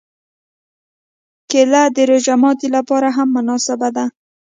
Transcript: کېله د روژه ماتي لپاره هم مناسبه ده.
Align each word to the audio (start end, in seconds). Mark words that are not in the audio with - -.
کېله 1.49 1.83
د 1.95 1.97
روژه 2.09 2.35
ماتي 2.41 2.67
لپاره 2.75 3.07
هم 3.17 3.27
مناسبه 3.37 3.89
ده. 3.95 4.05